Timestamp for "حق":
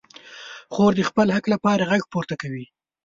1.35-1.45